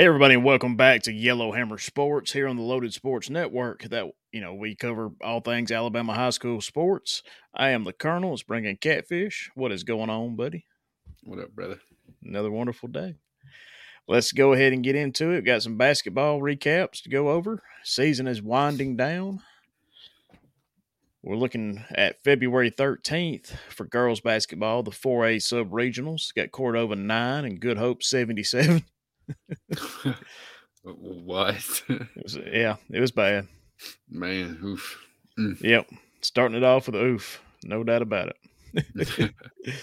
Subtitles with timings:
[0.00, 3.82] Hey everybody, and welcome back to Yellowhammer Sports here on the Loaded Sports Network.
[3.82, 7.22] That you know we cover all things Alabama high school sports.
[7.52, 8.32] I am the Colonel.
[8.32, 9.50] It's bringing catfish.
[9.54, 10.64] What is going on, buddy?
[11.22, 11.80] What up, brother?
[12.24, 13.16] Another wonderful day.
[14.08, 15.34] Let's go ahead and get into it.
[15.34, 17.62] We've got some basketball recaps to go over.
[17.84, 19.42] Season is winding down.
[21.22, 26.34] We're looking at February 13th for girls basketball, the 4A sub regionals.
[26.34, 28.86] Got Cordova 9 and Good Hope 77.
[30.82, 31.82] what?
[31.88, 33.46] It was, yeah, it was bad.
[34.08, 34.98] Man, oof.
[35.60, 35.88] Yep.
[36.22, 37.40] Starting it off with a oof.
[37.64, 38.32] No doubt about
[38.74, 39.34] it.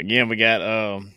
[0.00, 1.12] Again, we got um,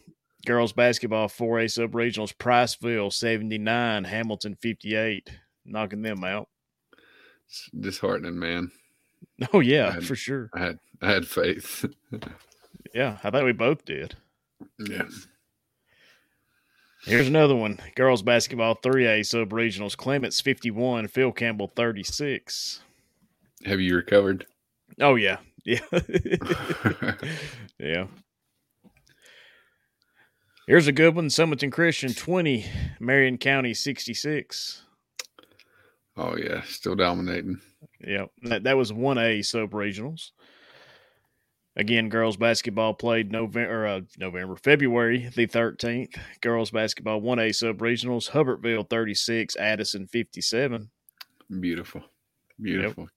[0.46, 5.30] girls basketball 4A sub regionals, Priceville 79, Hamilton 58,
[5.66, 6.50] knocking them out.
[7.48, 8.72] It's disheartening, man.
[9.54, 10.02] Oh, yeah, Man.
[10.02, 10.50] for sure.
[10.54, 11.86] I had I had faith.
[12.94, 14.16] Yeah, I think we both did.
[14.80, 15.04] yeah.
[17.06, 17.80] Here's another one.
[17.96, 22.82] Girls basketball 3A sub regionals, Clements 51, Phil Campbell 36.
[23.66, 24.46] Have you recovered?
[25.00, 25.38] Oh, yeah.
[25.68, 25.80] Yeah.
[27.80, 28.06] yeah.
[30.68, 31.30] Here's a good one.
[31.30, 32.66] Sumiton Christian 20,
[33.00, 34.84] Marion County 66.
[36.18, 37.62] oh yeah, still dominating.
[38.00, 40.30] Yeah, that, that was 1A sub regionals.
[41.78, 46.18] Again, girls basketball played November, uh, November, February the 13th.
[46.40, 50.90] Girls basketball 1A sub regionals, Hubbertville 36, Addison 57.
[51.60, 52.02] Beautiful.
[52.62, 53.10] Beautiful.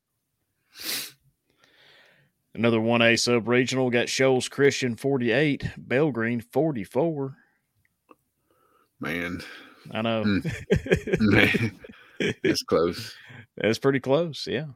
[2.52, 7.36] Another 1A sub regional got Shoals Christian 48, Belgreen 44.
[9.00, 9.40] Man.
[9.92, 10.24] I know.
[10.24, 11.20] Mm.
[11.20, 11.78] Man.
[12.18, 13.14] It's close.
[13.56, 14.66] That's pretty close, yeah.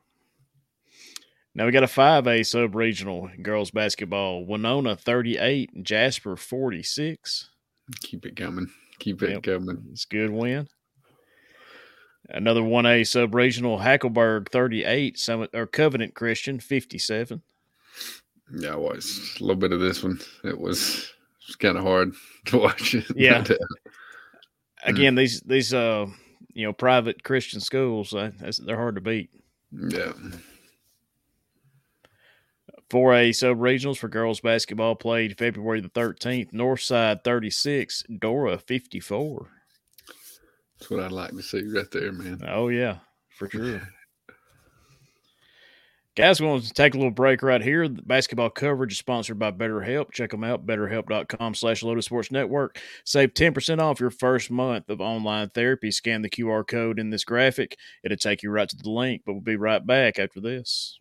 [1.55, 4.45] Now we got a 5A sub regional girls basketball.
[4.47, 7.51] Winona 38, Jasper 46.
[8.01, 8.71] Keep it coming.
[8.99, 9.43] Keep it Yep.
[9.43, 9.85] coming.
[9.93, 10.69] It's a good win.
[12.29, 17.43] Another 1A sub regional, Hackleburg 38, Summit or Covenant Christian 57.
[18.55, 20.21] Yeah, I was a little bit of this one.
[20.45, 21.11] It was,
[21.41, 22.15] it was kind of hard
[22.47, 22.95] to watch.
[22.95, 23.05] it.
[23.15, 23.45] Yeah.
[23.49, 23.55] Uh,
[24.85, 26.07] Again, these these uh
[26.55, 28.33] you know private Christian schools, uh,
[28.65, 29.31] they're hard to beat.
[29.71, 30.13] yeah.
[32.93, 36.53] 4A sub regionals for girls basketball played February the 13th.
[36.53, 39.49] Northside 36, Dora 54.
[40.79, 42.43] That's what I'd like to see right there, man.
[42.47, 42.99] Oh, yeah,
[43.31, 43.81] for sure.
[46.15, 47.89] Guys, we're going to take a little break right here.
[47.89, 50.13] The basketball coverage is sponsored by BetterHelp.
[50.13, 52.79] Check them out, betterhelp.com slash Loaded Sports Network.
[53.07, 55.91] Save 10% off your first month of online therapy.
[55.91, 57.79] Scan the QR code in this graphic.
[58.05, 60.99] It'll take you right to the link, but we'll be right back after this.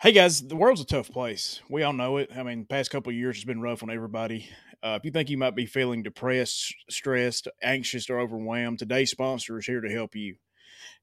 [0.00, 1.60] Hey guys, the world's a tough place.
[1.68, 2.30] We all know it.
[2.32, 4.48] I mean, past couple years has been rough on everybody.
[4.80, 9.58] Uh, if you think you might be feeling depressed, stressed, anxious, or overwhelmed, today's sponsor
[9.58, 10.36] is here to help you.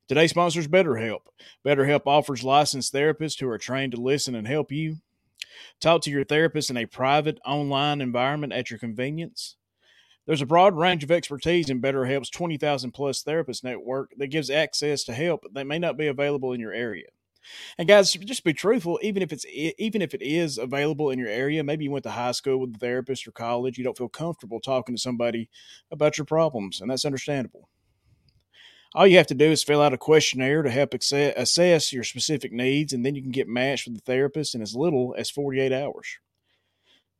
[0.07, 1.23] Today's sponsor is BetterHelp.
[1.66, 5.00] BetterHelp offers licensed therapists who are trained to listen and help you.
[5.81, 9.57] Talk to your therapist in a private online environment at your convenience.
[10.25, 15.03] There's a broad range of expertise in BetterHelp's 20,000 plus therapist network that gives access
[15.03, 17.07] to help that may not be available in your area.
[17.78, 19.00] And guys, just be truthful.
[19.01, 22.11] Even if it's even if it is available in your area, maybe you went to
[22.11, 25.50] high school with a therapist or college, you don't feel comfortable talking to somebody
[25.91, 27.69] about your problems, and that's understandable.
[28.94, 32.53] All you have to do is fill out a questionnaire to help assess your specific
[32.53, 35.73] needs, and then you can get matched with a therapist in as little as 48
[35.73, 36.17] hours.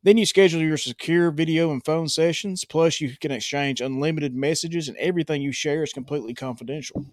[0.02, 4.88] Then you schedule your secure video and phone sessions, plus, you can exchange unlimited messages,
[4.88, 7.06] and everything you share is completely confidential.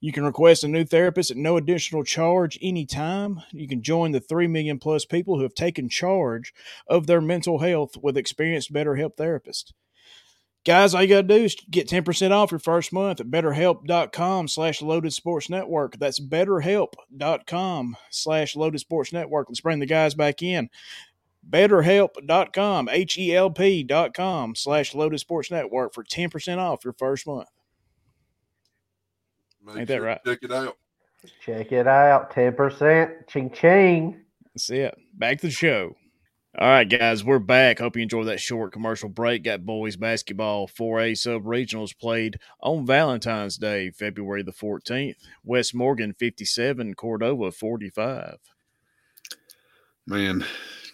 [0.00, 3.42] You can request a new therapist at no additional charge anytime.
[3.52, 6.54] You can join the 3 million plus people who have taken charge
[6.86, 9.72] of their mental health with experienced BetterHelp therapists.
[10.66, 14.48] Guys, all you got to do is get 10% off your first month at betterhelp.com
[14.48, 15.98] slash loaded sports network.
[15.98, 19.48] That's betterhelp.com slash loaded sports network.
[19.48, 20.68] Let's bring the guys back in.
[21.48, 27.48] Betterhelp.com, H E L P.com slash loaded sports network for 10% off your first month.
[29.74, 30.20] Make Ain't that sure to right?
[30.24, 30.76] Check it out.
[31.44, 32.32] Check it out.
[32.32, 33.28] 10%.
[33.28, 34.20] Ching ching.
[34.54, 34.96] That's it.
[35.14, 35.96] Back to the show.
[36.58, 37.78] All right, guys, we're back.
[37.78, 39.44] Hope you enjoyed that short commercial break.
[39.44, 45.14] Got boys basketball 4A sub regionals played on Valentine's Day, February the 14th.
[45.44, 48.38] West Morgan 57, Cordova 45.
[50.08, 50.44] Man,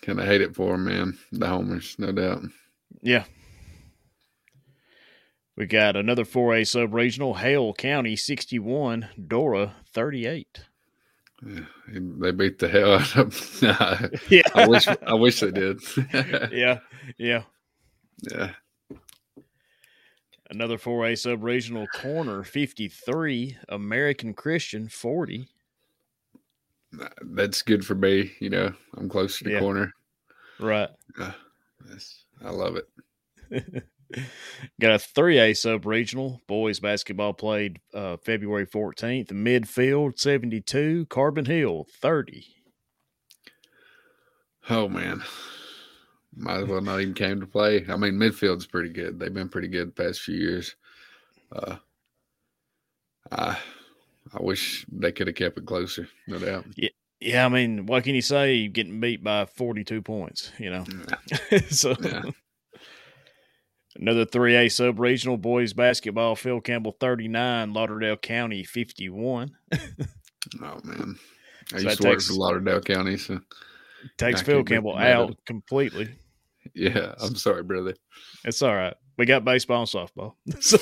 [0.03, 1.19] kind of hate it for 'em, man.
[1.33, 2.43] The homers, no doubt.
[3.01, 3.25] Yeah.
[5.57, 10.61] We got another 4A sub regional, Hale County 61, Dora 38.
[11.47, 11.61] Yeah,
[11.93, 14.11] they beat the hell out of them.
[14.31, 14.43] Yeah.
[14.55, 15.81] I wish I wish they did.
[16.53, 16.79] yeah.
[17.19, 17.43] Yeah.
[18.31, 18.53] yeah.
[20.51, 25.49] Another 4A sub regional corner 53, American Christian 40.
[27.23, 28.33] That's good for me.
[28.41, 29.61] You know, I'm close to the Yeah.
[29.61, 29.93] corner.
[30.61, 30.89] Right.
[31.19, 31.33] Uh,
[32.45, 33.85] I love it.
[34.81, 36.41] Got a 3A sub regional.
[36.47, 39.29] Boys basketball played uh, February 14th.
[39.29, 42.47] Midfield 72, Carbon Hill 30.
[44.69, 45.23] Oh man,
[46.35, 47.85] might as well not even came to play.
[47.89, 49.19] I mean, midfield's pretty good.
[49.19, 50.75] They've been pretty good the past few years.
[51.53, 51.77] Uh,
[53.31, 53.57] I
[54.33, 56.09] I wish they could have kept it closer.
[56.27, 56.67] No doubt.
[56.77, 56.89] Yeah,
[57.21, 58.67] Yeah, I mean, what can you say?
[58.69, 60.85] Getting beat by 42 points, you know?
[61.69, 62.23] so Yeah.
[63.99, 65.37] Another 3A sub regional.
[65.37, 69.51] Boys basketball, Phil Campbell 39, Lauderdale County 51.
[70.63, 71.17] Oh man,
[71.75, 73.41] I So used to work takes- for Lauderdale County, so
[74.17, 76.09] Takes Phil Campbell out completely.
[76.75, 77.15] yeah.
[77.21, 77.95] I'm sorry, brother.
[78.45, 78.95] It's all right.
[79.19, 80.35] We got baseball and softball.
[80.61, 80.79] So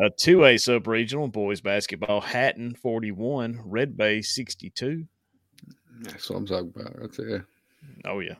[0.00, 5.06] a two A sub regional boys basketball, Hatton forty one, Red Bay sixty two.
[6.02, 7.46] That's what I'm talking about right there.
[8.04, 8.36] Oh yeah.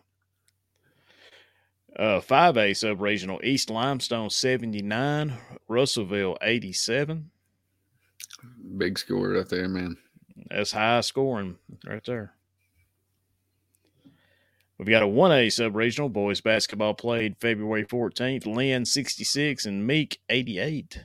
[1.97, 5.35] Uh five A sub regional East Limestone seventy nine,
[5.69, 7.31] Russellville eighty seven.
[8.77, 9.97] Big score right there, man.
[10.51, 11.57] That's high scoring
[11.87, 12.33] right there.
[14.79, 20.21] We've got a 1A sub regional boys basketball played February 14th, Lynn 66 and Meek
[20.29, 21.03] 88.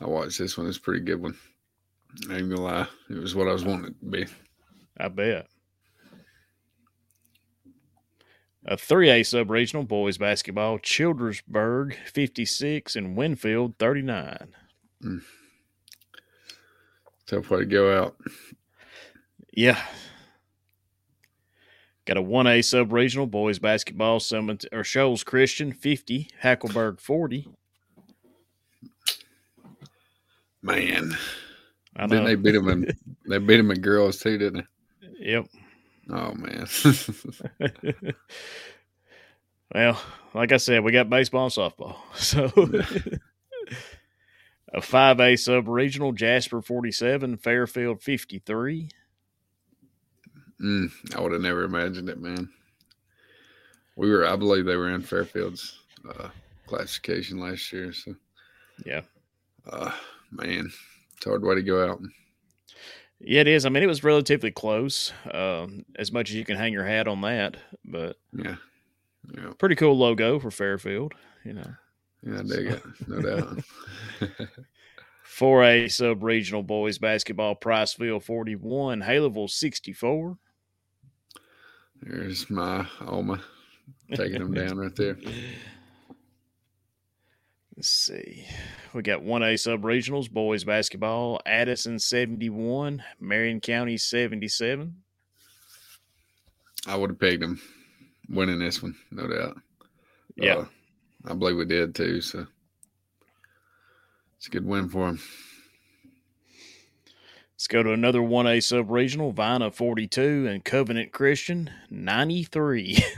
[0.00, 0.68] I watched this one.
[0.68, 1.36] It's a pretty good one.
[2.30, 2.86] I ain't gonna lie.
[3.10, 4.26] It was what I was wanting it to be.
[4.96, 5.48] I bet.
[8.70, 14.54] A 3A sub regional boys basketball, Childersburg 56 and Winfield 39.
[15.02, 15.18] Hmm.
[17.26, 18.16] Tough way to go out.
[19.52, 19.82] Yeah.
[22.04, 27.48] Got a 1A sub regional boys basketball, Summit or Shoals Christian 50, Hackleburg 40.
[30.62, 31.16] Man,
[31.96, 32.96] I didn't they beat them in?
[33.28, 34.64] they beat them in girls too, didn't
[35.00, 35.32] they?
[35.32, 35.46] Yep.
[36.12, 36.66] Oh man.
[39.74, 40.00] well,
[40.34, 41.96] like I said, we got baseball and softball.
[42.14, 42.46] So
[44.74, 48.88] a 5A sub regional, Jasper 47, Fairfield 53.
[50.60, 52.48] mm, I would have never imagined it, man.
[53.96, 55.78] We were, I believe, they were in Fairfield's
[56.08, 56.28] uh,
[56.66, 57.92] classification last year.
[57.92, 58.14] So,
[58.84, 59.02] Yeah.
[59.70, 59.92] uh,
[60.30, 60.70] man,
[61.16, 62.00] it's a hard way to go out.
[63.20, 63.66] Yeah, it is.
[63.66, 67.06] I mean, it was relatively close, um, as much as you can hang your hat
[67.06, 67.56] on that.
[67.84, 68.56] But Yeah,
[69.36, 71.12] yeah, pretty cool logo for Fairfield,
[71.44, 71.74] you know.
[72.22, 72.38] yeah.
[72.38, 73.58] I dig it, no doubt.
[75.38, 80.36] 4A sub regional boys basketball, Priceville 41, Haleyville 64.
[82.02, 83.40] There's my Alma
[84.14, 85.16] taking them down right there.
[87.80, 88.44] Let's see.
[88.92, 94.96] We got 1A sub regionals, boys basketball, Addison 71, Marion County 77.
[96.86, 97.58] I would have pegged them
[98.28, 99.56] winning this one, no doubt.
[100.36, 100.56] Yeah.
[100.56, 100.64] Uh,
[101.24, 102.20] I believe we did too.
[102.20, 102.46] So
[104.36, 105.20] it's a good win for them.
[107.54, 113.02] Let's go to another 1A sub regional, Vina 42 and Covenant Christian 93.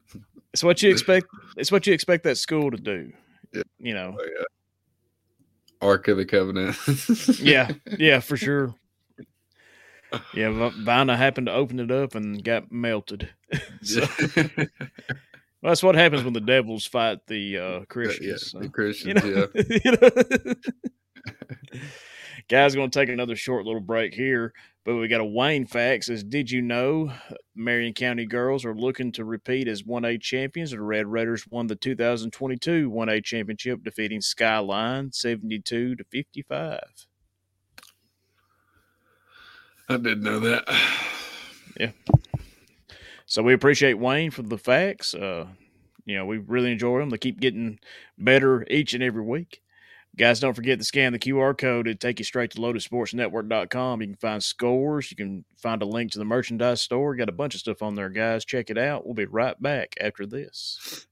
[0.54, 1.28] it's what you expect.
[1.56, 3.12] It's what you expect that school to do.
[3.54, 3.64] Yeah.
[3.80, 4.18] You know.
[5.82, 6.76] Ark of the Covenant.
[7.40, 7.72] Yeah.
[7.98, 8.76] Yeah, for sure.
[10.34, 13.30] Yeah, Vina happened to open it up and got melted.
[13.82, 14.68] so, well,
[15.62, 18.26] that's what happens when the devils fight the uh, Christians.
[18.26, 18.60] yeah, so.
[18.60, 19.22] the you Christians.
[19.22, 19.80] know, yeah.
[19.84, 21.82] you know.
[22.50, 24.54] Guys going to take another short little break here
[24.86, 27.12] but we got a wayne fact says did you know
[27.56, 30.72] marion county girls are looking to repeat as 1a champions?
[30.72, 36.80] The red raiders won the 2022 1a championship defeating skyline 72 to 55
[39.90, 40.64] I didn't know that.
[41.80, 41.92] Yeah.
[43.28, 45.46] So we appreciate wayne for the facts uh,
[46.06, 47.78] you know we really enjoy them they keep getting
[48.18, 49.62] better each and every week
[50.18, 51.88] Guys, don't forget to scan the QR code.
[51.88, 54.02] It'll take you straight to loadedsportsnetwork.com.
[54.02, 55.12] You can find scores.
[55.12, 57.16] You can find a link to the merchandise store.
[57.16, 58.44] Got a bunch of stuff on there, guys.
[58.44, 59.06] Check it out.
[59.06, 61.06] We'll be right back after this.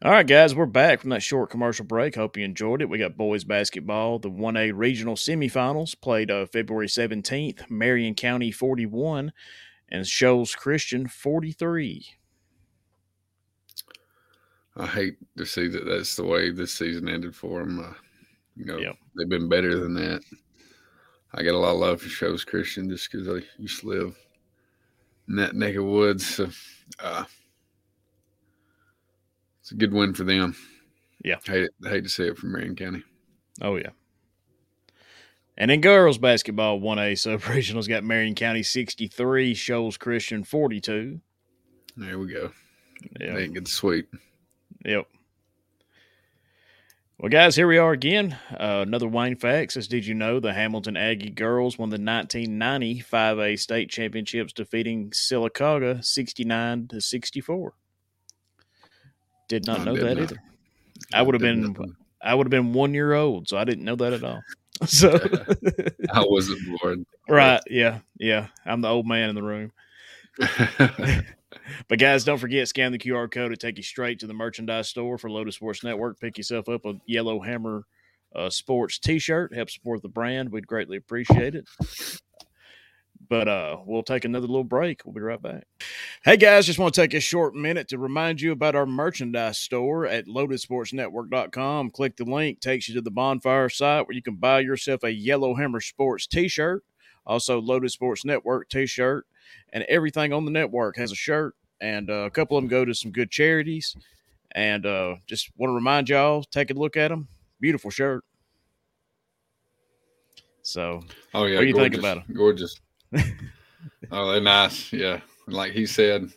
[0.00, 2.14] All right, guys, we're back from that short commercial break.
[2.14, 2.88] Hope you enjoyed it.
[2.88, 4.20] We got boys basketball.
[4.20, 9.32] The 1A regional semifinals played uh, February 17th, Marion County 41
[9.88, 12.06] and Shoals Christian 43.
[14.76, 17.80] I hate to see that that's the way this season ended for them.
[17.80, 17.94] Uh,
[18.54, 18.96] you know, Yep.
[19.16, 20.22] they've been better than that.
[21.34, 24.16] I got a lot of love for Shoals Christian just because I used to live
[25.28, 26.24] in that neck of woods.
[26.36, 26.48] So,
[27.00, 27.24] uh,
[29.68, 30.56] it's a good win for them.
[31.22, 31.36] Yeah.
[31.44, 33.02] hate hate to see it from Marion County.
[33.60, 33.90] Oh yeah.
[35.58, 40.42] And in girls basketball, one A sub regionals got Marion County sixty three, Shoals Christian
[40.42, 41.20] forty two.
[41.98, 42.50] There we go.
[43.20, 43.34] Yeah.
[43.34, 44.14] They ain't get sweep.
[44.86, 45.06] Yep.
[47.18, 48.38] Well, guys, here we are again.
[48.50, 49.76] Uh, another Wayne Facts.
[49.76, 55.10] As did you know, the Hamilton Aggie girls won the 1990 5A state championships, defeating
[55.10, 57.74] Sylacauga 69 to 64.
[59.48, 60.22] Did not I know did that not.
[60.22, 60.42] either.
[61.12, 61.96] I would have been nothing.
[62.22, 64.42] I would have been one year old, so I didn't know that at all.
[64.86, 65.10] So,
[66.12, 67.04] I wasn't bored.
[67.28, 69.72] right, yeah, yeah, I'm the old man in the room.
[71.88, 74.88] But guys, don't forget scan the QR code to take you straight to the merchandise
[74.88, 76.20] store for Loaded Sports Network.
[76.20, 77.84] Pick yourself up a Yellow Hammer
[78.36, 79.54] uh, Sports T-shirt.
[79.54, 80.52] Help support the brand.
[80.52, 81.68] We'd greatly appreciate it.
[83.28, 85.04] But uh, we'll take another little break.
[85.04, 85.64] We'll be right back.
[86.24, 89.58] Hey guys, just want to take a short minute to remind you about our merchandise
[89.58, 91.90] store at loadedsportsnetwork.com.
[91.90, 95.12] Click the link, takes you to the bonfire site where you can buy yourself a
[95.12, 96.82] Yellow Hammer Sports t-shirt,
[97.26, 99.26] also Loaded Sports Network t-shirt,
[99.74, 102.86] and everything on the network has a shirt, and uh, a couple of them go
[102.86, 103.94] to some good charities.
[104.52, 107.28] And uh, just want to remind y'all, take a look at them.
[107.60, 108.24] Beautiful shirt.
[110.62, 111.02] So
[111.34, 112.24] Oh yeah, What do you think about 'em?
[112.34, 112.80] Gorgeous.
[114.10, 114.92] Oh, they're nice.
[114.92, 116.30] Yeah, and like he said,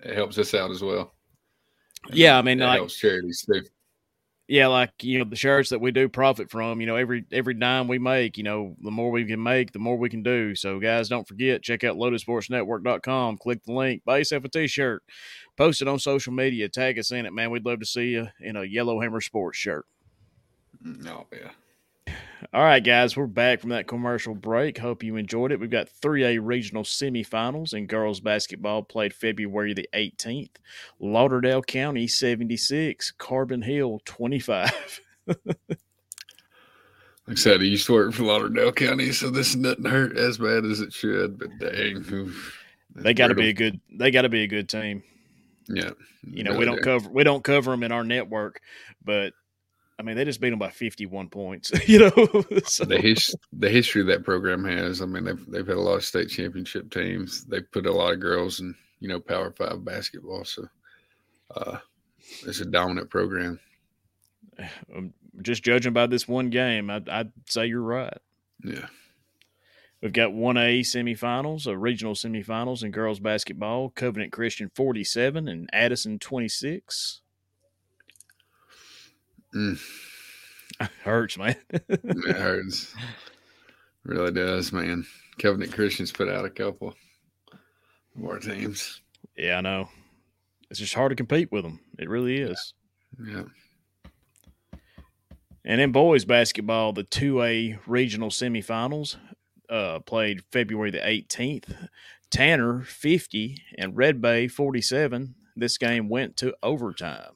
[0.00, 1.14] it helps us out as well.
[2.08, 3.62] And Yeah, I mean, it like- helps charities too.
[4.46, 7.54] yeah, like you know, the shirts that we do profit from, you know, every every
[7.54, 10.54] dime we make, you know, the more we can make, the more we can do.
[10.54, 15.02] So guys, don't forget, check out loadedsportsnetwork.com, click the link, buy yourself a t-shirt,
[15.56, 17.50] post it on social media, tag us in it, man.
[17.50, 19.86] We'd love to see you in a Yellow Hammer Sports shirt.
[20.84, 21.50] Mm, oh, yeah.
[22.52, 24.78] All right, guys, we're back from that commercial break.
[24.78, 25.60] Hope you enjoyed it.
[25.60, 30.56] We've got 3A regional semifinals in girls basketball played February the 18th.
[31.00, 35.00] Lauderdale County 76, Carbon Hill 25.
[35.26, 35.78] Like
[37.28, 40.64] I said, I used to work for Lauderdale County, so this doesn't hurt as bad
[40.64, 41.38] as it should.
[41.38, 44.68] But dang, oof, They got to be a good they got to be a good
[44.68, 45.02] team.
[45.68, 45.90] yeah.
[46.24, 46.82] You know, we don't do.
[46.82, 48.60] cover we don't cover them in our network,
[49.04, 49.34] but
[49.98, 52.44] I mean, they just beat them by 51 points, you know.
[52.64, 55.02] so, the his, the history that program has.
[55.02, 57.44] I mean, they've they've had a lot of state championship teams.
[57.44, 60.44] They've put a lot of girls in you know Power Five basketball.
[60.44, 60.68] So
[61.54, 61.78] uh,
[62.46, 63.58] it's a dominant program.
[64.96, 65.12] um,
[65.42, 68.18] just judging by this one game, I'd, I'd say you're right.
[68.64, 68.86] Yeah.
[70.00, 73.90] We've got 1A semifinals, a regional semifinals in girls basketball.
[73.90, 77.20] Covenant Christian 47 and Addison 26.
[79.54, 79.80] Mm,
[81.02, 81.56] Hurts, man.
[81.70, 82.94] it hurts.
[84.04, 85.06] really does, man.
[85.38, 86.94] Covenant Christians put out a couple
[88.14, 89.00] more teams.
[89.36, 89.88] yeah, I know.
[90.70, 91.80] It's just hard to compete with them.
[91.98, 92.74] It really is.
[93.24, 93.44] Yeah.
[95.64, 99.16] And in boys basketball, the 2A regional semifinals
[99.70, 101.88] uh, played February the 18th.
[102.30, 105.34] Tanner 50 and Red Bay 47.
[105.56, 107.32] This game went to overtime.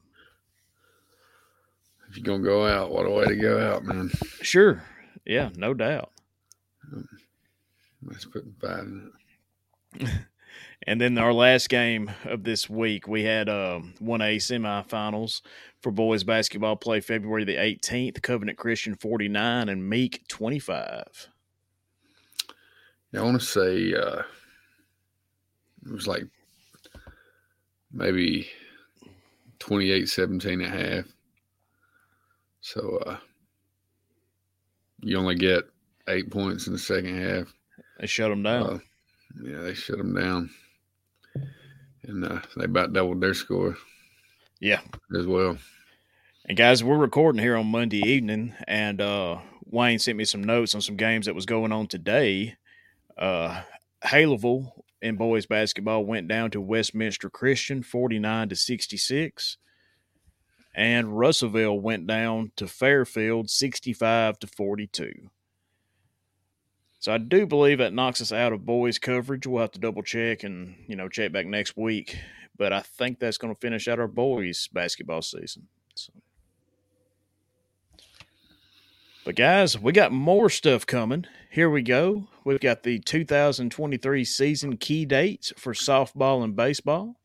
[2.12, 4.10] If you're gonna go out, what a way to go out, man.
[4.42, 4.82] Sure.
[5.24, 6.12] Yeah, no doubt.
[8.04, 9.12] Let's put five in
[9.94, 10.10] it.
[10.84, 15.40] And then our last game of this week, we had um, 1A semifinals
[15.80, 18.20] for boys basketball play February the 18th.
[18.20, 21.28] Covenant Christian 49 and Meek 25.
[23.12, 24.22] Yeah, I want to say uh,
[25.86, 26.24] it was like
[27.92, 28.48] maybe
[29.60, 31.04] 28 17 and a half.
[32.62, 33.18] So uh,
[35.00, 35.64] you only get
[36.08, 37.52] eight points in the second half.
[38.00, 38.62] They shut them down.
[38.62, 38.78] Uh,
[39.44, 40.50] yeah, they shut them down.
[42.04, 43.76] And uh, they about doubled their score
[44.60, 44.80] yeah.
[45.16, 45.58] as well.
[46.46, 50.74] And guys, we're recording here on Monday evening, and uh, Wayne sent me some notes
[50.74, 52.56] on some games that was going on today.
[53.16, 53.62] Uh,
[54.04, 59.56] Haleyville in boys basketball went down to Westminster Christian, forty-nine to sixty-six,
[60.74, 65.30] and Russellville went down to Fairfield, sixty-five to forty-two.
[66.98, 69.46] So I do believe that knocks us out of boys coverage.
[69.46, 72.16] We'll have to double check and you know check back next week,
[72.56, 75.68] but I think that's going to finish out our boys basketball season.
[75.94, 76.12] So.
[79.24, 81.26] But guys, we got more stuff coming.
[81.48, 82.28] Here we go.
[82.44, 87.16] We've got the 2023 season key dates for softball and baseball.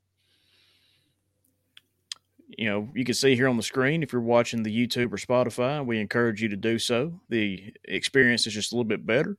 [2.48, 5.18] You know, you can see here on the screen if you're watching the YouTube or
[5.18, 5.86] Spotify.
[5.86, 7.20] We encourage you to do so.
[7.30, 9.38] The experience is just a little bit better.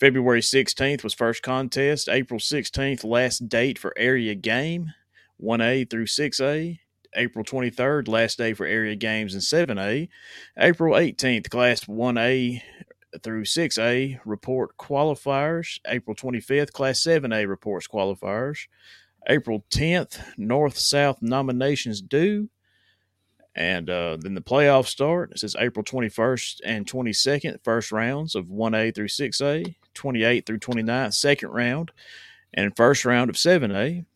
[0.00, 2.08] February 16th was first contest.
[2.08, 4.92] April 16th, last date for area game,
[5.40, 6.78] 1A through 6A.
[7.14, 10.08] April 23rd, last day for area games in 7A.
[10.58, 12.62] April 18th, Class 1A
[13.22, 15.78] through 6A report qualifiers.
[15.86, 18.66] April 25th, Class 7A reports qualifiers.
[19.28, 22.48] April 10th, North South nominations due.
[23.54, 25.32] And uh, then the playoffs start.
[25.32, 31.12] It says April 21st and 22nd, first rounds of 1A through 6A, 28 through 29,
[31.12, 31.92] second round,
[32.54, 34.06] and first round of 7A.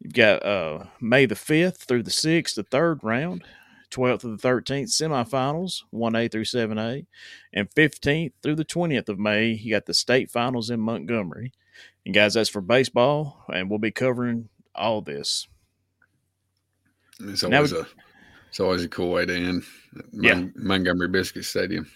[0.00, 3.44] You've got uh, May the 5th through the 6th, the third round,
[3.92, 7.06] 12th to the 13th, semifinals, 1A through 7A,
[7.52, 11.52] and 15th through the 20th of May, you got the state finals in Montgomery.
[12.04, 15.46] And guys, that's for baseball, and we'll be covering all this.
[17.20, 17.86] It's always we- a
[18.48, 19.64] it's always a cool way to end.
[20.12, 20.34] Yeah.
[20.34, 21.90] Mon- Montgomery Biscuit Stadium.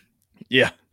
[0.49, 0.71] Yeah.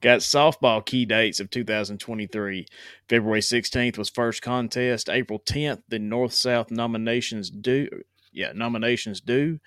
[0.00, 2.66] Got softball key dates of 2023.
[3.08, 5.08] February 16th was first contest.
[5.08, 7.88] April 10th, the North South nominations due.
[8.32, 9.58] Yeah, nominations due.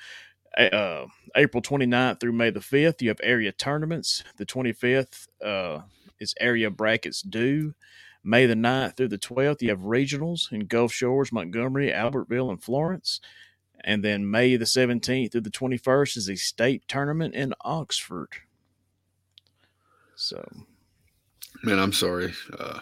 [0.57, 4.23] Uh, April 29th through May the 5th, you have area tournaments.
[4.37, 5.81] The 25th uh,
[6.23, 7.75] is area brackets due.
[8.23, 12.63] May the 9th through the 12th, you have regionals in Gulf Shores, Montgomery, Albertville, and
[12.63, 13.19] Florence.
[13.83, 18.29] And then May the 17th through the 21st is a state tournament in Oxford.
[20.15, 20.47] So,
[21.63, 22.33] Man, I'm sorry.
[22.57, 22.79] Uh,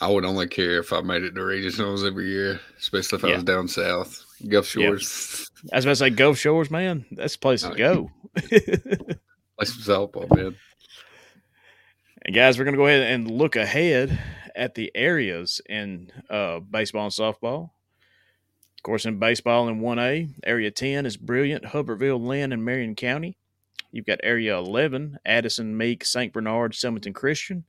[0.00, 3.34] I would only care if I made it to regionals every year, especially if I
[3.34, 4.86] was down south, Gulf Yeah.
[4.88, 5.50] Shores.
[5.72, 7.06] I was about to say Gulf Shores, man.
[7.12, 8.10] That's the place to Oh, go.
[8.36, 10.56] Play some softball, man.
[12.26, 14.18] And guys, we're going to go ahead and look ahead
[14.56, 17.64] at the areas in uh, baseball and softball.
[18.78, 23.36] Of course, in baseball in 1A, Area 10 is Brilliant, Hubbertville, Lynn, and Marion County.
[23.92, 26.32] You've got Area 11, Addison, Meek, St.
[26.32, 27.64] Bernard, Sumiton Christian.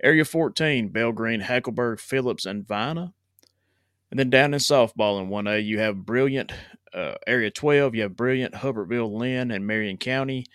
[0.00, 3.12] Area 14, Belgreen, Hackleburg, Phillips, and Vina.
[4.12, 6.52] And then down in softball in 1A, you have Brilliant.
[6.94, 10.46] Uh, area 12, you have Brilliant, Hubbertville, Lynn, and Marion County.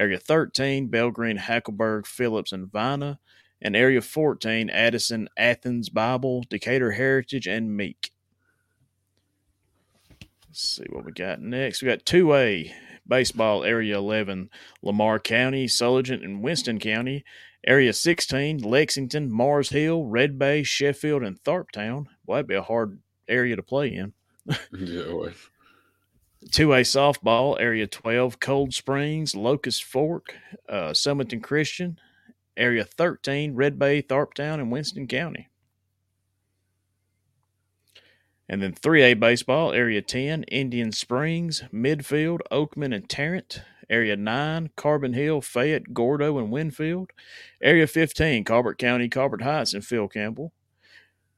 [0.00, 3.20] Area 13, Belgreen, Hackleburg, Phillips, and Vina.
[3.60, 8.10] And Area 14, Addison, Athens, Bible, Decatur Heritage, and Meek.
[10.48, 11.82] Let's see what we got next.
[11.82, 12.72] We got 2A
[13.06, 14.48] baseball, Area 11,
[14.82, 17.22] Lamar County, Sullivan, and Winston County.
[17.66, 22.06] Area 16, Lexington, Mars Hill, Red Bay, Sheffield, and Tharptown.
[22.24, 24.14] Boy, that'd be a hard area to play in.
[24.72, 25.28] Yeah,
[26.42, 26.48] boy.
[26.48, 30.34] 2A softball, Area 12, Cold Springs, Locust Fork,
[30.68, 31.98] uh, Sumiton Christian.
[32.56, 35.48] Area 13, Red Bay, Tharptown, and Winston County.
[38.48, 43.62] And then 3A baseball, Area 10, Indian Springs, Midfield, Oakman, and Tarrant.
[43.88, 47.10] Area 9, Carbon Hill, Fayette, Gordo, and Winfield.
[47.62, 50.52] Area 15, Colbert County, Colbert Heights, and Phil Campbell.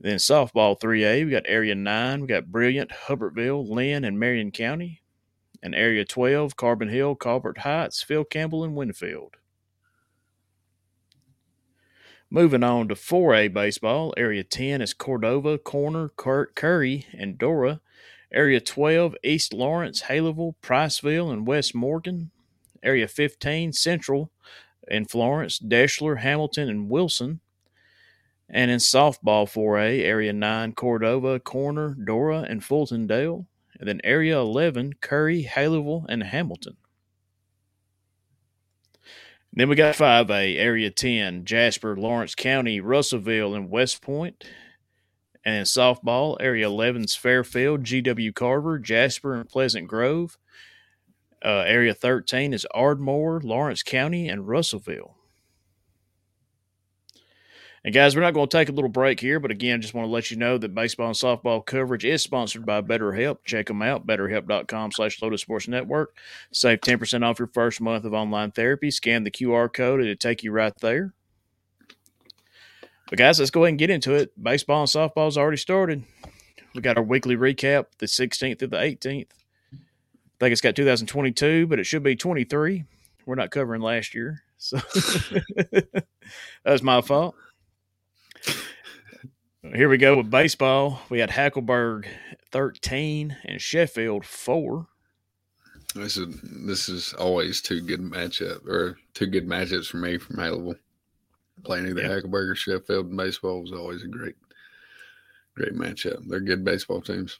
[0.02, 5.00] Then softball 3A, we got Area 9, we got Brilliant, Hubbertville, Lynn, and Marion County.
[5.62, 9.36] And Area 12, Carbon Hill, Colbert Heights, Phil Campbell, and Winfield.
[12.28, 17.80] Moving on to 4A baseball, Area 10 is Cordova, Corner, Cur- Curry, and Dora.
[18.32, 22.32] Area 12, East Lawrence, Haleyville, Priceville, and West Morgan.
[22.82, 24.32] Area 15, Central
[24.90, 27.38] and Florence, Deshler, Hamilton, and Wilson.
[28.52, 33.46] And in softball 4A, Area 9, Cordova, Corner, Dora, and Fultondale.
[33.80, 36.76] And then Area 11, Curry, Haleyville, and Hamilton.
[39.54, 44.44] Then we got 5A, Area 10, Jasper, Lawrence County, Russellville, and West Point.
[45.44, 50.38] And in softball, Area 11's Fairfield, GW Carver, Jasper, and Pleasant Grove.
[51.44, 55.16] Uh, area 13 is Ardmore, Lawrence County, and Russellville.
[57.84, 60.06] And guys, we're not going to take a little break here, but again, just want
[60.06, 63.38] to let you know that baseball and softball coverage is sponsored by BetterHelp.
[63.44, 66.16] Check them out, betterhelp.com slash Loaded Sports Network.
[66.52, 68.92] Save 10% off your first month of online therapy.
[68.92, 71.12] Scan the QR code, it'll take you right there.
[73.10, 74.32] But guys, let's go ahead and get into it.
[74.40, 76.04] Baseball and softball's already started.
[76.74, 79.26] We got our weekly recap the 16th through the 18th.
[79.72, 79.76] I
[80.38, 82.84] think it's got 2022, but it should be 23.
[83.26, 84.42] We're not covering last year.
[84.56, 84.78] So
[86.64, 87.34] that's my fault.
[89.74, 91.00] Here we go with baseball.
[91.08, 92.06] We had Hackleburg
[92.50, 94.86] 13 and Sheffield 4.
[95.94, 96.34] This is
[96.66, 100.76] this is always two good matchup or two good matchups for me from Haleyville.
[101.64, 102.08] Playing either Yeah.
[102.08, 104.34] Hackleburg or Sheffield in baseball was always a great,
[105.54, 106.26] great matchup.
[106.26, 107.38] They're good baseball teams.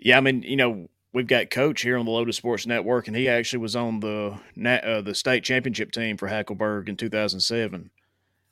[0.00, 3.16] Yeah, I mean, you know, we've got Coach here on the Loaded Sports Network, and
[3.16, 7.90] he actually was on the uh, the state championship team for Hackleburg in 2007,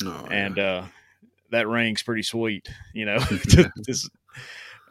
[0.04, 0.64] Oh, and yeah.
[0.64, 0.86] uh,
[1.50, 3.18] that ring's pretty sweet, you know.
[3.86, 4.10] Just-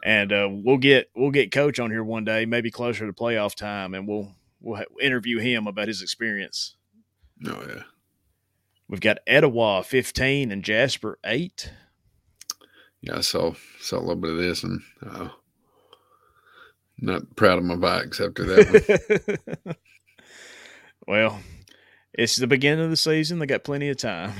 [0.04, 3.54] and uh, we'll get we'll get Coach on here one day, maybe closer to playoff
[3.54, 6.76] time, and we'll we'll interview him about his experience.
[7.46, 7.82] oh yeah.
[8.88, 11.72] We've got Etowah 15 and Jasper 8.
[13.02, 15.28] Yeah, I saw saw a little bit of this and uh,
[16.98, 19.76] not proud of my bikes after that one.
[21.06, 21.40] well,
[22.14, 23.38] it's the beginning of the season.
[23.38, 24.32] They got plenty of time.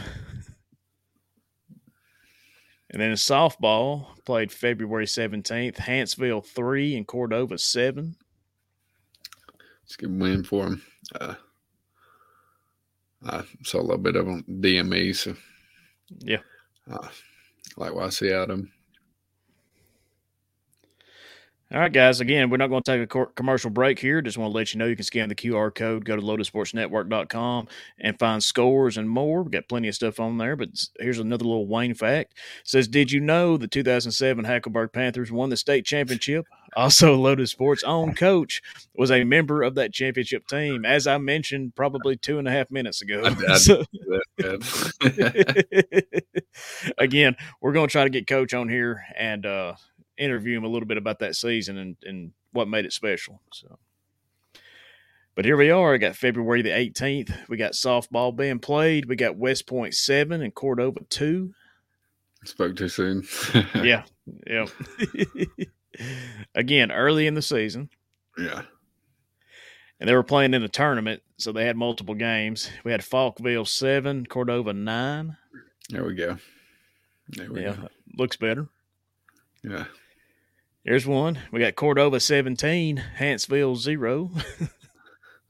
[2.90, 8.16] And then in softball, played February 17th, Hanceville 3 and Cordova 7.
[9.84, 10.82] It's a good win for them.
[11.20, 11.34] Uh,
[13.26, 15.34] I saw a little bit of them DME, so
[16.20, 16.40] Yeah.
[16.90, 17.08] uh,
[17.76, 18.72] like what I see out of them.
[21.70, 22.20] All right, guys.
[22.20, 24.22] Again, we're not going to take a commercial break here.
[24.22, 27.68] Just want to let you know you can scan the QR code, go to loadedsportsnetwork.com
[27.98, 29.42] and find scores and more.
[29.42, 32.32] We've got plenty of stuff on there, but here's another little Wayne fact.
[32.62, 36.46] It says, Did you know the 2007 Hackleburg Panthers won the state championship?
[36.74, 38.62] Also, Loaded Sports' own coach
[38.94, 42.70] was a member of that championship team, as I mentioned probably two and a half
[42.70, 43.22] minutes ago.
[43.24, 43.84] I- I- So-
[46.98, 49.74] again, we're going to try to get Coach on here and uh,
[50.18, 53.40] interview him a little bit about that season and, and what made it special.
[53.52, 53.78] So,
[55.34, 55.94] but here we are.
[55.94, 57.48] I got February the 18th.
[57.48, 59.06] We got softball being played.
[59.06, 61.52] We got West Point seven and Cordova two.
[62.44, 63.24] Spoke too soon.
[63.74, 64.04] Yeah,
[64.46, 64.66] yeah.
[66.54, 67.90] again, early in the season,
[68.36, 68.62] yeah.
[70.00, 72.70] and they were playing in a tournament, so they had multiple games.
[72.84, 75.36] We had Falkville seven, Cordova nine.
[75.90, 76.36] There we go.
[77.30, 77.88] There we Yeah, go.
[78.16, 78.68] looks better.
[79.64, 79.86] Yeah.
[80.84, 81.38] There's one.
[81.52, 84.30] We got Cordova 17, Hanceville 0.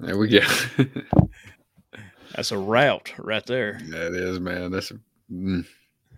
[0.00, 0.38] There we go.
[2.36, 3.80] That's a rout right there.
[3.90, 4.70] that is, man.
[4.70, 5.66] That's a mm,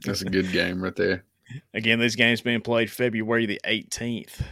[0.04, 1.24] that's a good game right there.
[1.72, 4.42] Again, this game's being played February the 18th.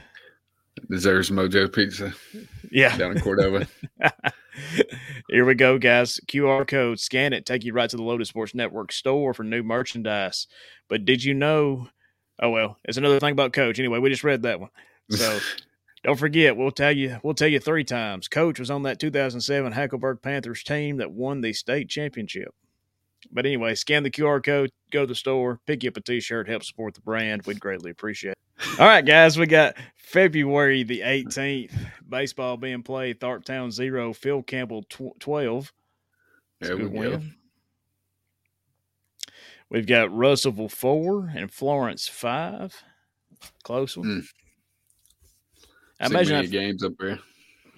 [0.91, 2.15] Deserves Mojo Pizza
[2.71, 2.97] Yeah.
[2.97, 3.69] down in Cordova.
[5.29, 6.19] Here we go, guys.
[6.27, 9.63] QR code, scan it, take you right to the Loaded Sports Network store for new
[9.63, 10.47] merchandise.
[10.89, 11.89] But did you know?
[12.41, 13.79] Oh well, it's another thing about Coach.
[13.79, 14.71] Anyway, we just read that one.
[15.11, 15.39] So
[16.05, 18.29] don't forget, we'll tell you we'll tell you three times.
[18.29, 22.55] Coach was on that 2007 Hackleburg Panthers team that won the state championship.
[23.33, 26.49] But anyway, scan the QR code, go to the store, pick you up a T-shirt,
[26.49, 27.43] help support the brand.
[27.47, 28.33] We'd greatly appreciate.
[28.33, 28.81] it.
[28.81, 31.73] All right, guys, we got February the 18th.
[32.09, 33.19] Baseball being played.
[33.21, 35.73] Tharptown zero, Phil Campbell tw- 12.
[36.61, 36.99] That's there we go.
[37.11, 37.35] win.
[39.71, 42.75] We've got Russellville four and Florence five.
[43.63, 44.07] Close one.
[44.07, 44.29] Mm.
[46.01, 47.19] I imagine that, games up there.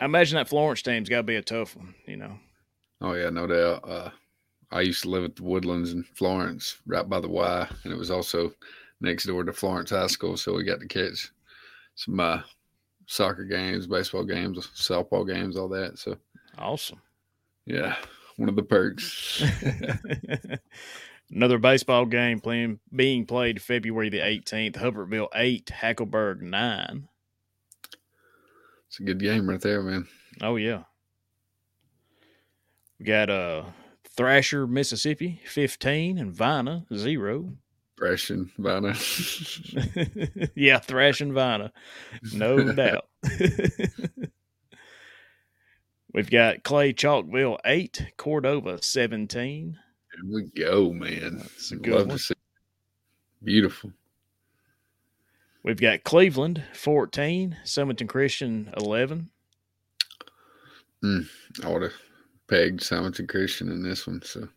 [0.00, 1.94] I imagine that Florence team's got to be a tough one.
[2.07, 2.38] You know.
[3.00, 3.88] Oh yeah, no doubt.
[3.88, 4.11] Uh,
[4.70, 7.98] I used to live at the Woodlands in Florence, right by the Y, and it
[7.98, 8.53] was also
[9.00, 10.37] next door to Florence High School.
[10.37, 11.31] So we got to catch
[11.96, 12.42] some uh,
[13.07, 15.98] soccer games, baseball games, softball games, all that.
[15.98, 16.16] So
[16.59, 17.00] Awesome.
[17.66, 17.96] yeah,
[18.37, 19.42] one of the perks.
[21.33, 24.77] Another baseball game playing being played February the 18th.
[24.77, 27.09] Hubbertville 8, Hackleburg 9.
[28.88, 30.09] It's a good game right there, man.
[30.40, 30.83] Oh yeah.
[32.99, 33.64] We got uh
[34.16, 37.53] Thrasher, Mississippi 15 and Vina 0.
[37.97, 38.95] Fresh and Vina.
[40.57, 41.73] yeah, Thrash and Vina.
[42.35, 43.07] No doubt.
[46.12, 49.79] We've got Clay Chalkville 8, Cordova 17.
[50.29, 51.39] We go, man.
[51.39, 52.17] That's a good Love one.
[52.17, 52.35] to see.
[53.43, 53.93] Beautiful.
[55.63, 59.31] We've got Cleveland 14, Sumiton Christian 11.
[61.03, 61.93] I would have
[62.49, 64.23] pegged Sumiton Christian in this one.
[64.23, 64.49] So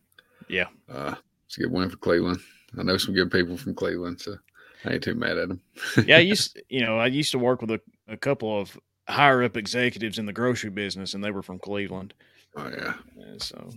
[0.48, 0.68] Yeah.
[0.90, 1.14] uh,
[1.46, 2.40] it's a good win for Cleveland.
[2.78, 4.36] I know some good people from Cleveland, so
[4.84, 5.60] I ain't too mad at them.
[6.06, 9.42] Yeah, I used you know, I used to work with a, a couple of higher
[9.42, 12.14] up executives in the grocery business and they were from Cleveland.
[12.56, 12.94] Oh yeah.
[13.16, 13.70] And so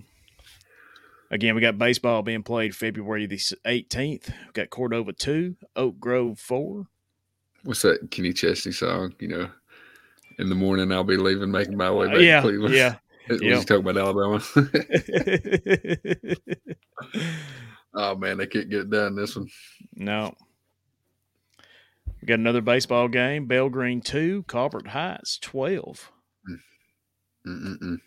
[1.32, 4.28] again, we got baseball being played February the 18th.
[4.28, 6.86] We've got Cordova 2, Oak Grove 4.
[7.64, 9.14] What's that Kenny Chesney song?
[9.20, 9.50] You know,
[10.40, 12.76] in the morning I'll be leaving, making my way back yeah, to Cleveland.
[12.76, 12.96] yeah.
[13.30, 13.62] Was yeah.
[13.62, 14.42] talking about Alabama?
[17.94, 19.48] oh man, they can't get it done this one.
[19.96, 20.34] no.
[22.22, 23.48] We got another baseball game.
[23.48, 26.12] Belgreen 2, Colbert Heights 12.
[26.50, 26.60] Mm.
[27.48, 27.98] Mm-mm-mm.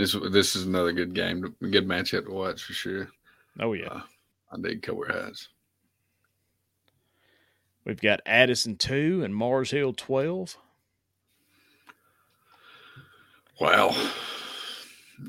[0.00, 3.10] This this is another good game, good matchup to watch for sure.
[3.58, 3.88] Oh, yeah.
[3.88, 4.00] Uh,
[4.50, 5.48] I dig Cobra Heights.
[7.84, 10.56] We've got Addison two and Mars Hill twelve.
[13.60, 13.94] Wow.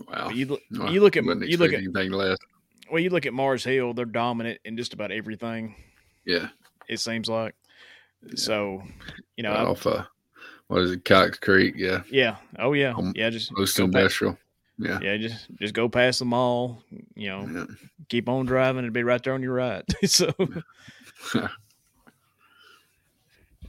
[0.07, 0.29] Wow.
[0.29, 2.38] You look, Well, you look at you look at anything less.
[2.89, 3.93] well, you look at Mars Hill.
[3.93, 5.75] They're dominant in just about everything.
[6.25, 6.47] Yeah.
[6.88, 7.55] It seems like.
[8.36, 8.81] So,
[9.36, 10.05] you know, Right off uh
[10.67, 12.03] what is it, Cox Creek, yeah.
[12.10, 12.38] yeah.
[12.57, 13.29] Oh yeah, yeah.
[13.29, 14.38] Just Most industrial.
[14.82, 15.00] Yeah.
[15.02, 16.82] yeah, just just go past the mall.
[17.15, 17.65] You know, Yeah.
[18.10, 18.84] keep on driving.
[18.84, 19.84] It'll be right there on your right.
[20.06, 20.34] so,
[21.34, 21.50] and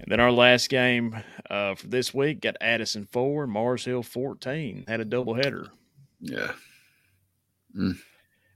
[0.07, 1.17] then our last game
[1.51, 4.85] uh, for this week got Addison four, Mars Hill fourteen.
[4.89, 5.67] Had a double header.
[6.21, 6.53] Yeah.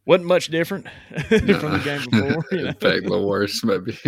[0.07, 0.87] wasn't much different
[1.29, 2.45] from the game before.
[2.53, 2.69] You know?
[2.69, 3.99] In fact, a little worse, maybe.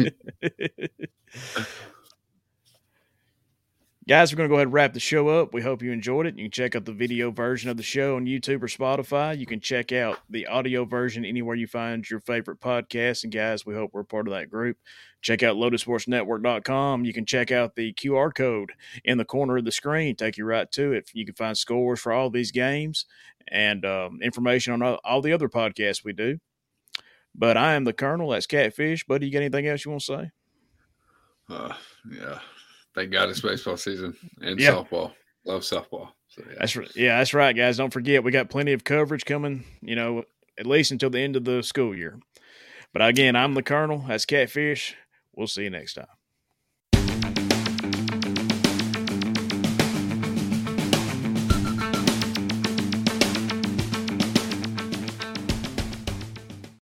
[4.09, 5.53] Guys, we're going to go ahead and wrap the show up.
[5.53, 6.38] We hope you enjoyed it.
[6.38, 9.38] You can check out the video version of the show on YouTube or Spotify.
[9.38, 13.25] You can check out the audio version anywhere you find your favorite podcast.
[13.25, 14.79] And guys, we hope we're part of that group.
[15.21, 17.05] Check out loadedsportsnetwork.com.
[17.05, 18.73] You can check out the QR code
[19.05, 21.11] in the corner of the screen, take you right to it.
[21.12, 23.05] You can find scores for all these games
[23.49, 26.38] and um, information on all, the other podcasts we do.
[27.35, 28.31] But I am the Colonel.
[28.31, 29.05] That's Catfish.
[29.05, 30.31] Buddy, you got anything else you want to say?
[31.51, 31.75] Uh,
[32.11, 32.38] yeah.
[32.99, 34.73] Thank God it's baseball season and Yeah.
[34.73, 35.13] softball.
[35.45, 36.09] Love softball.
[36.27, 36.57] So, yeah.
[36.59, 36.97] That's right.
[36.97, 37.77] Yeah, that's right, guys.
[37.77, 39.63] Don't forget, we got plenty of coverage coming.
[39.81, 40.25] You know,
[40.59, 42.19] at least until the end of the school year.
[42.93, 44.05] But again, I'm the Colonel.
[44.09, 44.97] That's Catfish.
[45.33, 46.07] We'll see you next time.